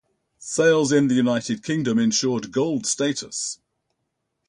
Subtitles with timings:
[0.39, 3.59] Sales in the United Kingdom ensured Gold status.